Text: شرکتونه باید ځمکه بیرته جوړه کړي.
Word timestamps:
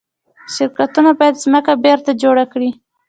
شرکتونه 0.53 1.11
باید 1.19 1.41
ځمکه 1.43 1.73
بیرته 1.83 2.11
جوړه 2.21 2.43
کړي. 2.53 2.69